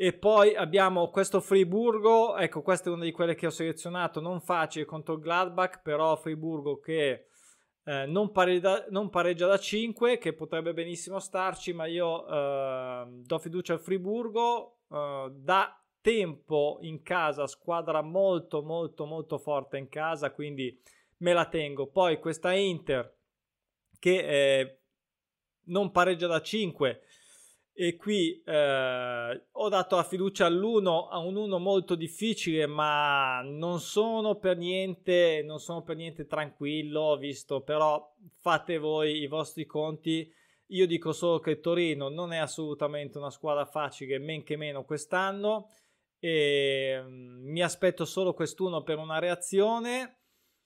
E 0.01 0.13
poi 0.13 0.55
abbiamo 0.55 1.09
questo 1.09 1.41
Friburgo, 1.41 2.37
ecco 2.37 2.61
questa 2.61 2.89
è 2.89 2.93
una 2.93 3.03
di 3.03 3.11
quelle 3.11 3.35
che 3.35 3.47
ho 3.47 3.49
selezionato, 3.49 4.21
non 4.21 4.39
facile 4.39 4.85
contro 4.85 5.15
il 5.15 5.19
Gladbach, 5.19 5.81
però 5.81 6.15
Friburgo 6.15 6.79
che 6.79 7.25
eh, 7.83 8.05
non, 8.05 8.31
pareggia, 8.31 8.85
non, 8.91 9.09
pareggia, 9.09 9.45
da 9.45 9.59
5, 9.59 10.17
che 10.17 10.31
potrebbe 10.31 10.71
benissimo 10.71 11.19
starci, 11.19 11.73
ma 11.73 11.85
io 11.85 12.25
eh, 12.25 13.07
do 13.09 13.39
fiducia 13.39 13.73
al 13.73 13.81
Friburgo, 13.81 14.83
eh, 14.89 15.33
da 15.33 15.83
tempo 15.99 16.77
in 16.79 17.01
casa, 17.01 17.45
squadra 17.45 18.01
molto 18.01 18.63
molto 18.63 19.03
molto 19.03 19.37
forte 19.37 19.77
in 19.77 19.89
casa, 19.89 20.31
quindi 20.31 20.81
me 21.17 21.33
la 21.33 21.45
tengo. 21.45 21.87
Poi 21.87 22.19
questa 22.19 22.53
Inter 22.53 23.17
che 23.99 24.59
eh, 24.59 24.79
non 25.65 25.91
pareggia 25.91 26.27
da 26.27 26.41
5, 26.41 27.01
e 27.81 27.95
qui 27.95 28.43
eh, 28.45 29.43
ho 29.49 29.69
dato 29.69 29.95
la 29.95 30.03
fiducia 30.03 30.45
all'1 30.45 31.07
a 31.09 31.17
un 31.19 31.37
1 31.37 31.59
molto 31.59 31.95
difficile 31.95 32.65
ma 32.65 33.39
non 33.41 33.79
sono 33.79 34.35
per 34.35 34.57
niente 34.57 35.41
non 35.45 35.59
sono 35.59 35.81
per 35.81 35.95
niente 35.95 36.27
tranquillo 36.27 37.15
visto 37.15 37.61
però 37.61 38.13
fate 38.35 38.77
voi 38.79 39.21
i 39.21 39.27
vostri 39.27 39.65
conti. 39.65 40.29
Io 40.71 40.85
dico 40.85 41.13
solo 41.13 41.39
che 41.39 41.61
Torino 41.61 42.09
non 42.09 42.33
è 42.33 42.37
assolutamente 42.37 43.17
una 43.17 43.29
squadra 43.29 43.63
facile 43.63 44.19
men 44.19 44.43
che 44.43 44.57
meno 44.57 44.83
quest'anno 44.83 45.69
e 46.19 46.99
mm, 47.01 47.49
mi 47.49 47.63
aspetto 47.63 48.03
solo 48.03 48.33
quest'uno 48.33 48.83
per 48.83 48.97
una 48.97 49.19
reazione 49.19 50.17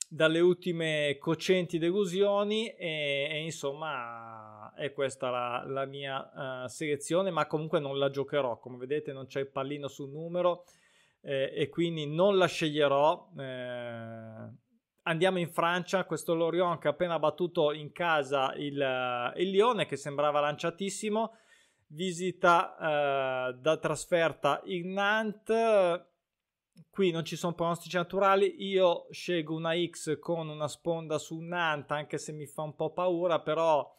dalle 0.10 0.39
ultime 0.39 1.17
cocenti 1.20 1.77
delusioni 1.77 2.70
e, 2.70 3.27
e 3.29 3.43
insomma 3.43 4.52
è 4.83 4.91
questa 4.91 5.29
la, 5.29 5.63
la 5.65 5.85
mia 5.85 6.63
uh, 6.63 6.67
selezione 6.67 7.31
ma 7.31 7.47
comunque 7.47 7.79
non 7.79 7.97
la 7.97 8.09
giocherò. 8.09 8.59
Come 8.59 8.77
vedete 8.77 9.13
non 9.13 9.25
c'è 9.27 9.39
il 9.39 9.49
pallino 9.49 9.87
sul 9.87 10.09
numero 10.09 10.65
eh, 11.21 11.53
e 11.55 11.69
quindi 11.69 12.05
non 12.05 12.37
la 12.37 12.47
sceglierò. 12.47 13.31
Eh, 13.37 14.49
andiamo 15.03 15.39
in 15.39 15.49
Francia. 15.49 16.03
Questo 16.03 16.35
Lorient 16.35 16.79
che 16.79 16.87
ha 16.87 16.91
appena 16.91 17.17
battuto 17.17 17.71
in 17.71 17.91
casa 17.91 18.53
il, 18.55 19.33
il 19.37 19.49
Lione 19.49 19.85
che 19.85 19.95
sembrava 19.95 20.41
lanciatissimo 20.41 21.37
visita 21.87 22.75
uh, 22.77 23.53
da 23.53 23.77
trasferta 23.77 24.61
in 24.65 24.91
Nantes. 24.91 26.11
Qui 26.89 27.11
non 27.11 27.23
ci 27.23 27.35
sono 27.35 27.53
pronostici 27.53 27.95
naturali, 27.95 28.65
io 28.65 29.07
scelgo 29.11 29.55
una 29.55 29.73
X 29.75 30.17
con 30.17 30.49
una 30.49 30.67
sponda 30.67 31.19
su 31.19 31.39
Nantes, 31.39 31.95
anche 31.95 32.17
se 32.17 32.31
mi 32.31 32.47
fa 32.47 32.63
un 32.63 32.75
po' 32.75 32.91
paura, 32.91 33.41
però 33.41 33.93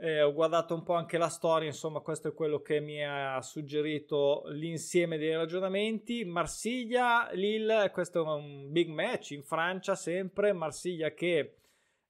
eh, 0.00 0.22
ho 0.22 0.32
guardato 0.32 0.74
un 0.74 0.84
po' 0.84 0.94
anche 0.94 1.18
la 1.18 1.28
storia, 1.28 1.66
insomma 1.66 1.98
questo 2.00 2.28
è 2.28 2.34
quello 2.34 2.62
che 2.62 2.78
mi 2.78 3.04
ha 3.04 3.40
suggerito 3.42 4.44
l'insieme 4.46 5.18
dei 5.18 5.34
ragionamenti. 5.34 6.24
Marsiglia, 6.24 7.28
Lille, 7.32 7.90
questo 7.90 8.22
è 8.22 8.28
un 8.28 8.70
big 8.70 8.88
match 8.88 9.32
in 9.32 9.42
Francia 9.42 9.96
sempre, 9.96 10.52
Marsiglia 10.52 11.12
che 11.12 11.56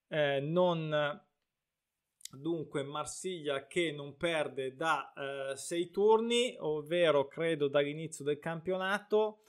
eh, 0.09 0.41
non... 0.41 1.23
Dunque, 2.31 2.83
Marsiglia 2.83 3.67
che 3.67 3.91
non 3.91 4.19
perde 4.19 4.75
da 4.75 5.15
eh, 5.15 5.57
sei 5.57 5.89
turni, 5.89 6.55
ovvero 6.59 7.27
credo 7.27 7.69
dall'inizio 7.69 8.23
del 8.23 8.39
campionato 8.39 9.41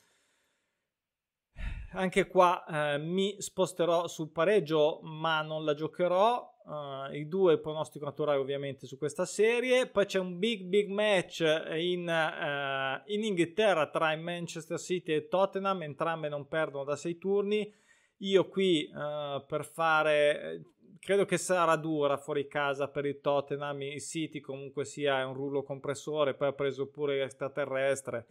anche 1.92 2.28
qua 2.28 2.64
eh, 2.66 2.98
mi 3.00 3.42
sposterò 3.42 4.08
sul 4.08 4.30
pareggio, 4.30 5.00
ma 5.02 5.42
non 5.42 5.66
la 5.66 5.74
giocherò. 5.74 6.58
Uh, 6.70 7.12
I 7.12 7.28
due 7.28 7.58
pronostico 7.58 8.06
naturale 8.06 8.38
ovviamente 8.38 8.86
su 8.86 9.00
questa 9.00 9.26
serie. 9.26 9.88
Poi 9.88 10.06
c'è 10.06 10.20
un 10.20 10.38
big 10.38 10.66
big 10.66 10.88
match 10.90 11.40
in, 11.76 12.08
uh, 12.08 13.12
in 13.12 13.24
Inghilterra 13.24 13.90
tra 13.90 14.16
Manchester 14.16 14.78
City 14.78 15.14
e 15.14 15.28
Tottenham, 15.28 15.82
entrambe 15.82 16.30
non 16.30 16.48
perdono 16.48 16.84
da 16.84 16.96
sei 16.96 17.18
turni. 17.18 17.74
Io 18.18 18.48
qui 18.48 18.88
uh, 18.94 19.44
per 19.48 19.66
fare 19.66 20.62
credo 21.00 21.26
che 21.26 21.38
sarà 21.38 21.76
dura 21.76 22.18
fuori 22.18 22.48
casa 22.48 22.88
per 22.88 23.06
il 23.06 23.20
Tottenham. 23.20 23.82
Il 23.82 24.02
City 24.02 24.40
comunque 24.40 24.86
sia 24.86 25.26
un 25.26 25.34
rullo 25.34 25.64
compressore, 25.64 26.36
poi 26.36 26.50
ha 26.50 26.54
preso 26.54 26.88
pure 26.88 27.18
l'extraterrestre 27.18 28.28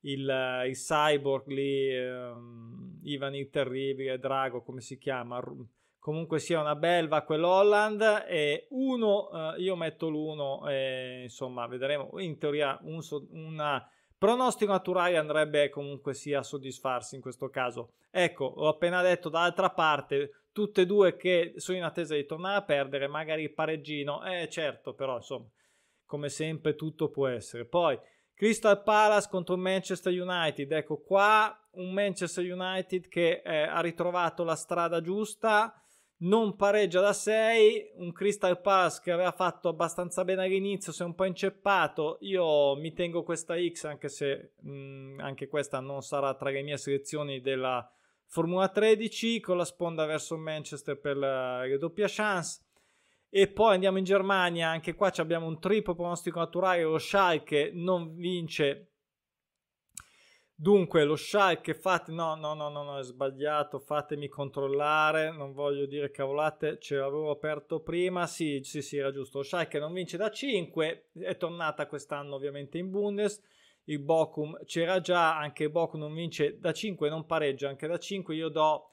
il, 0.00 0.64
il 0.66 0.76
cyborg 0.76 1.46
lì, 1.46 1.96
um, 1.96 2.98
Ivan 3.02 3.34
il 3.34 3.50
Terribile, 3.50 4.18
Drago, 4.18 4.62
come 4.62 4.80
si 4.80 4.98
chiama? 4.98 5.40
Comunque 5.98 6.38
sia 6.38 6.60
una 6.60 6.76
belva 6.76 7.22
quell'Holland 7.22 8.24
e 8.28 8.66
uno, 8.70 9.28
uh, 9.30 9.60
io 9.60 9.76
metto 9.76 10.08
l'uno 10.08 10.68
e 10.68 11.22
insomma 11.24 11.66
vedremo, 11.66 12.18
in 12.18 12.38
teoria 12.38 12.78
un, 12.82 13.00
pronostico 14.16 14.72
naturale 14.72 15.16
andrebbe 15.16 15.68
comunque 15.68 16.14
sia 16.14 16.38
a 16.38 16.42
soddisfarsi 16.42 17.16
in 17.16 17.20
questo 17.20 17.48
caso. 17.50 17.92
Ecco, 18.10 18.44
ho 18.44 18.68
appena 18.68 19.02
detto 19.02 19.28
dall'altra 19.28 19.70
parte, 19.70 20.46
tutte 20.52 20.82
e 20.82 20.86
due 20.86 21.16
che 21.16 21.54
sono 21.56 21.78
in 21.78 21.84
attesa 21.84 22.14
di 22.14 22.24
tornare 22.24 22.56
a 22.56 22.64
perdere, 22.64 23.06
magari 23.06 23.42
il 23.42 23.52
pareggino, 23.52 24.24
eh 24.24 24.48
certo, 24.48 24.94
però 24.94 25.16
insomma, 25.16 25.46
come 26.06 26.28
sempre 26.30 26.74
tutto 26.74 27.10
può 27.10 27.28
essere. 27.28 27.66
Poi 27.66 27.98
Crystal 28.38 28.82
Palace 28.84 29.28
contro 29.28 29.56
Manchester 29.56 30.12
United. 30.12 30.70
Ecco 30.70 31.00
qua 31.00 31.52
un 31.72 31.92
Manchester 31.92 32.44
United 32.44 33.08
che 33.08 33.42
eh, 33.44 33.62
ha 33.62 33.80
ritrovato 33.80 34.44
la 34.44 34.54
strada 34.54 35.00
giusta, 35.00 35.74
non 36.20 36.56
pareggia 36.56 37.00
da 37.00 37.12
6, 37.12 37.92
un 37.96 38.12
Crystal 38.12 38.60
Palace 38.60 39.00
che 39.02 39.12
aveva 39.12 39.30
fatto 39.30 39.68
abbastanza 39.68 40.24
bene 40.24 40.44
all'inizio, 40.44 40.92
si 40.92 41.02
è 41.02 41.04
un 41.04 41.14
po' 41.14 41.24
inceppato. 41.24 42.18
Io 42.22 42.74
mi 42.76 42.92
tengo 42.92 43.22
questa 43.22 43.54
X 43.56 43.84
anche 43.84 44.08
se 44.08 44.52
mh, 44.60 44.70
mm, 44.70 45.20
anche 45.20 45.46
questa 45.46 45.80
non 45.80 46.02
sarà 46.02 46.34
tra 46.34 46.50
le 46.50 46.62
mie 46.62 46.76
selezioni 46.76 47.40
della 47.40 47.88
Formula 48.26 48.68
13 48.68 49.40
con 49.40 49.56
la 49.56 49.64
sponda 49.64 50.04
verso 50.04 50.36
Manchester 50.36 50.98
per 50.98 51.16
la, 51.16 51.66
la 51.66 51.78
doppia 51.78 52.06
chance. 52.08 52.62
E 53.30 53.46
poi 53.46 53.74
andiamo 53.74 53.98
in 53.98 54.04
Germania, 54.04 54.68
anche 54.68 54.94
qua 54.94 55.12
abbiamo 55.16 55.46
un 55.46 55.60
triplo 55.60 55.94
pronostico 55.94 56.38
naturale, 56.38 56.82
lo 56.82 56.98
Schalke 56.98 57.70
non 57.72 58.16
vince. 58.16 58.92
Dunque, 60.60 61.04
lo 61.04 61.14
Schalke 61.14 61.72
fate 61.72 62.10
no, 62.10 62.34
no, 62.34 62.52
no, 62.52 62.68
no, 62.68 62.82
no, 62.82 62.98
è 62.98 63.04
sbagliato, 63.04 63.78
fatemi 63.78 64.26
controllare, 64.26 65.30
non 65.30 65.52
voglio 65.52 65.86
dire 65.86 66.10
cavolate, 66.10 66.80
ce 66.80 66.96
l'avevo 66.96 67.30
aperto 67.30 67.78
prima, 67.78 68.26
sì, 68.26 68.58
sì, 68.64 68.82
sì, 68.82 68.96
era 68.96 69.12
giusto. 69.12 69.38
Lo 69.38 69.44
Schalke 69.44 69.78
non 69.78 69.92
vince 69.92 70.16
da 70.16 70.32
5, 70.32 71.10
è 71.20 71.36
tornata 71.36 71.86
quest'anno 71.86 72.34
ovviamente 72.34 72.76
in 72.76 72.90
Bundes. 72.90 73.40
Il 73.84 74.00
Bochum 74.00 74.58
c'era 74.64 74.98
già, 74.98 75.38
anche 75.38 75.62
il 75.62 75.70
Bochum 75.70 76.00
non 76.00 76.12
vince 76.12 76.58
da 76.58 76.72
5, 76.72 77.08
non 77.08 77.24
pareggia 77.24 77.68
anche 77.68 77.86
da 77.86 77.96
5. 77.96 78.34
Io 78.34 78.48
do 78.48 78.90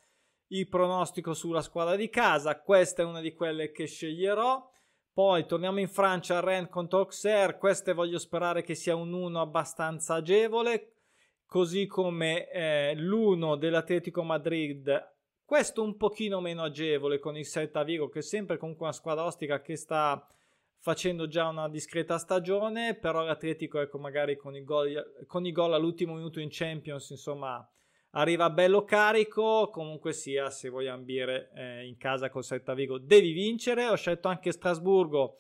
il 0.50 0.69
pronostico 0.69 1.34
sulla 1.34 1.62
squadra 1.62 1.95
di 1.95 2.10
casa. 2.10 2.62
Questa 2.62 3.01
è 3.01 3.05
una 3.05 3.22
di 3.22 3.34
quelle 3.34 3.72
che 3.72 3.88
sceglierò. 3.88 4.69
Poi 5.12 5.48
torniamo 5.48 5.79
in 5.79 5.89
Francia, 5.89 6.41
Rennes 6.41 6.69
contro 6.69 7.00
Auxerre. 7.00 7.57
Queste 7.57 7.93
voglio 7.93 8.19
sperare 8.19 8.62
che 8.62 8.75
sia 8.75 8.95
un 8.95 9.13
1 9.13 9.41
abbastanza 9.41 10.13
agevole. 10.13 10.91
Così 11.45 11.85
come 11.85 12.49
eh, 12.49 12.95
l'1 12.95 13.57
dell'Atletico 13.57 14.23
Madrid. 14.23 15.13
Questo 15.43 15.83
un 15.83 15.95
pochino 15.95 16.41
meno 16.41 16.63
agevole 16.63 17.19
con 17.19 17.37
il 17.37 17.45
Celta 17.45 17.83
Vigo, 17.83 18.09
che 18.09 18.19
è 18.19 18.23
sempre 18.23 18.57
comunque 18.57 18.85
una 18.85 18.93
squadra 18.93 19.25
ostica 19.25 19.61
che 19.61 19.75
sta 19.75 20.27
facendo 20.79 21.27
già 21.27 21.47
una 21.47 21.69
discreta 21.69 22.17
stagione, 22.17 22.95
però 22.95 23.23
l'Atletico, 23.23 23.79
ecco, 23.79 23.97
magari 23.97 24.35
con 24.35 24.55
i 24.55 24.63
gol, 24.63 25.25
con 25.27 25.45
i 25.45 25.51
gol 25.51 25.73
all'ultimo 25.73 26.15
minuto 26.15 26.39
in 26.39 26.49
Champions, 26.51 27.09
insomma, 27.09 27.67
arriva 28.11 28.49
bello 28.49 28.83
carico. 28.83 29.69
Comunque 29.71 30.13
sia, 30.13 30.49
se 30.49 30.69
vuoi 30.69 30.87
ambire 30.87 31.51
eh, 31.55 31.87
in 31.87 31.97
casa 31.97 32.29
col 32.29 32.43
Celta 32.43 32.73
Vigo, 32.73 32.97
devi 32.97 33.31
vincere. 33.31 33.87
Ho 33.87 33.95
scelto 33.95 34.27
anche 34.27 34.51
Strasburgo 34.51 35.37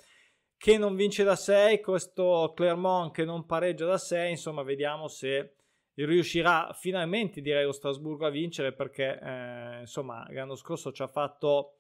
che 0.57 0.77
non 0.77 0.95
vince 0.95 1.23
da 1.23 1.35
6, 1.35 1.81
questo 1.81 2.53
Clermont 2.55 3.13
che 3.13 3.25
non 3.25 3.45
pareggia 3.45 3.85
da 3.85 3.97
6, 3.97 4.31
insomma, 4.31 4.63
vediamo 4.63 5.07
se 5.07 5.55
riuscirà 5.95 6.71
finalmente, 6.73 7.41
direi, 7.41 7.63
lo 7.63 7.71
Strasburgo 7.71 8.25
a 8.25 8.29
vincere 8.29 8.73
perché, 8.73 9.19
eh, 9.21 9.79
insomma, 9.81 10.25
l'anno 10.29 10.55
scorso 10.55 10.91
ci 10.91 11.01
ha 11.01 11.07
fatto 11.07 11.75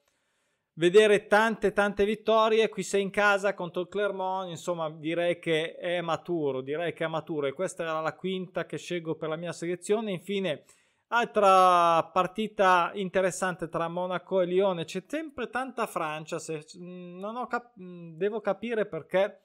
vedere 0.75 1.27
tante 1.27 1.73
tante 1.73 2.05
vittorie. 2.05 2.69
Qui 2.69 2.83
sei 2.83 3.01
in 3.01 3.09
casa 3.09 3.53
contro 3.53 3.81
il 3.81 3.87
Clermont 3.87 4.49
insomma 4.49 4.89
direi 4.89 5.39
che 5.39 5.75
è 5.75 6.01
maturo 6.01 6.61
direi 6.61 6.93
che 6.93 7.05
è 7.05 7.07
maturo. 7.07 7.47
E 7.47 7.53
questa 7.53 7.83
era 7.83 7.99
la 8.01 8.15
quinta 8.15 8.65
che 8.65 8.77
scelgo 8.77 9.15
per 9.15 9.29
la 9.29 9.35
mia 9.35 9.53
selezione. 9.53 10.11
Infine 10.11 10.63
altra 11.07 12.03
partita 12.11 12.91
interessante 12.95 13.69
tra 13.69 13.87
Monaco 13.87 14.41
e 14.41 14.45
Lione. 14.45 14.85
C'è 14.85 15.03
sempre 15.07 15.49
tanta 15.49 15.85
Francia 15.87 16.39
se, 16.39 16.65
mm, 16.77 17.19
non 17.19 17.47
cap- 17.47 17.79
mm, 17.79 18.17
devo 18.17 18.41
capire 18.41 18.85
perché 18.85 19.41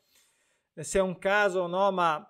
se 0.74 0.98
è 0.98 1.02
un 1.02 1.18
caso 1.18 1.60
o 1.60 1.66
no 1.66 1.90
ma 1.90 2.24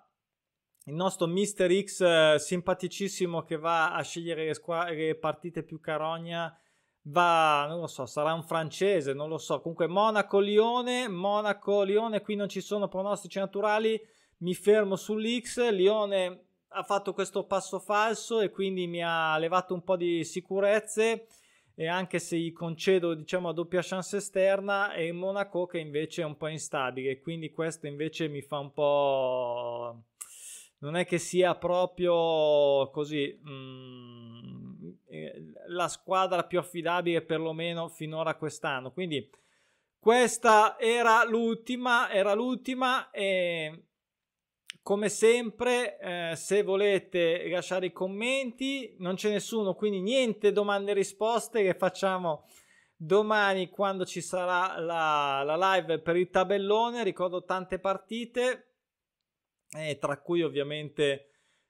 il 0.85 0.93
nostro 0.93 1.27
Mister 1.27 1.71
X 1.71 2.01
eh, 2.01 2.35
simpaticissimo 2.39 3.43
che 3.43 3.57
va 3.57 3.93
a 3.93 4.01
scegliere 4.01 4.45
le, 4.45 4.53
squa- 4.53 4.89
le 4.89 5.15
partite 5.15 5.63
più 5.63 5.79
carogna 5.79 6.55
va, 7.03 7.65
non 7.67 7.79
lo 7.79 7.87
so, 7.87 8.05
sarà 8.05 8.33
un 8.33 8.43
francese, 8.43 9.13
non 9.13 9.29
lo 9.29 9.37
so. 9.37 9.59
Comunque 9.61 9.87
Monaco-Lione, 9.87 11.07
Monaco-Lione, 11.07 12.21
qui 12.21 12.35
non 12.35 12.49
ci 12.49 12.61
sono 12.61 12.87
pronostici 12.87 13.39
naturali, 13.39 13.99
mi 14.37 14.53
fermo 14.53 14.95
sull'X, 14.95 15.69
Lione 15.69 16.45
ha 16.69 16.83
fatto 16.83 17.13
questo 17.13 17.45
passo 17.45 17.79
falso 17.79 18.39
e 18.39 18.49
quindi 18.49 18.87
mi 18.87 19.03
ha 19.03 19.37
levato 19.37 19.73
un 19.73 19.83
po' 19.83 19.95
di 19.95 20.23
sicurezze. 20.23 21.27
E 21.73 21.87
anche 21.87 22.19
se 22.19 22.37
gli 22.37 22.51
concedo 22.51 23.13
diciamo 23.13 23.49
a 23.49 23.53
doppia 23.53 23.81
chance 23.81 24.17
esterna 24.17 24.93
e 24.93 25.11
Monaco 25.11 25.65
che 25.65 25.79
invece 25.79 26.21
è 26.21 26.25
un 26.25 26.37
po' 26.37 26.47
instabile. 26.47 27.19
Quindi 27.21 27.51
questo 27.51 27.87
invece 27.87 28.27
mi 28.27 28.41
fa 28.41 28.59
un 28.59 28.71
po' 28.71 30.03
non 30.81 30.95
è 30.95 31.05
che 31.05 31.17
sia 31.17 31.55
proprio 31.55 32.89
così 32.91 33.39
mh, 33.41 33.51
mm, 33.51 34.91
la 35.67 35.87
squadra 35.87 36.43
più 36.43 36.59
affidabile 36.59 37.21
perlomeno 37.21 37.87
finora 37.87 38.35
quest'anno. 38.35 38.91
Quindi 38.91 39.29
questa 39.99 40.79
era 40.79 41.23
l'ultima, 41.23 42.09
era 42.09 42.33
l'ultima 42.33 43.11
e 43.11 43.85
come 44.81 45.09
sempre 45.09 45.99
eh, 45.99 46.35
se 46.35 46.63
volete 46.63 47.47
lasciare 47.49 47.87
i 47.87 47.91
commenti 47.91 48.95
non 48.97 49.13
c'è 49.13 49.29
nessuno 49.29 49.75
quindi 49.75 50.01
niente 50.01 50.51
domande 50.51 50.89
e 50.89 50.95
risposte 50.95 51.61
che 51.61 51.75
facciamo 51.75 52.47
domani 52.95 53.69
quando 53.69 54.05
ci 54.05 54.21
sarà 54.21 54.79
la, 54.79 55.43
la 55.43 55.75
live 55.75 55.99
per 55.99 56.15
il 56.15 56.31
tabellone 56.31 57.03
ricordo 57.03 57.43
tante 57.43 57.77
partite 57.77 58.70
eh, 59.77 59.97
tra 59.97 60.19
cui 60.19 60.41
ovviamente 60.41 61.27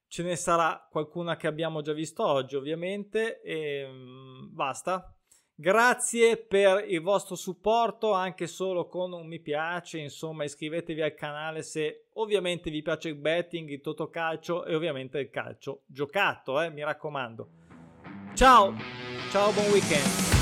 ce 0.07 0.23
ne 0.23 0.35
sarà 0.35 0.87
qualcuna 0.89 1.37
che 1.37 1.47
abbiamo 1.47 1.81
già 1.81 1.93
visto 1.93 2.25
oggi, 2.25 2.55
ovviamente, 2.55 3.41
e 3.41 3.87
mm, 3.87 4.53
basta. 4.53 5.15
Grazie 5.53 6.37
per 6.37 6.85
il 6.87 7.01
vostro 7.01 7.35
supporto, 7.35 8.13
anche 8.13 8.47
solo 8.47 8.87
con 8.87 9.13
un 9.13 9.27
mi 9.27 9.39
piace, 9.39 9.99
insomma 9.99 10.43
iscrivetevi 10.43 11.01
al 11.01 11.13
canale 11.13 11.61
se 11.61 12.07
ovviamente 12.13 12.71
vi 12.71 12.81
piace 12.81 13.09
il 13.09 13.15
betting, 13.15 13.69
il 13.69 13.79
totocalcio 13.79 14.65
e 14.65 14.73
ovviamente 14.73 15.19
il 15.19 15.29
calcio 15.29 15.83
giocato, 15.85 16.59
eh, 16.59 16.71
mi 16.71 16.83
raccomando. 16.83 17.49
Ciao, 18.33 18.73
ciao, 19.29 19.51
buon 19.51 19.69
weekend. 19.69 20.40